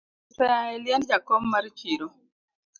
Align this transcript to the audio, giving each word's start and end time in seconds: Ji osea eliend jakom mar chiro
Ji 0.29 0.33
osea 0.33 0.61
eliend 0.75 1.03
jakom 1.09 1.43
mar 1.51 1.65
chiro 1.79 2.07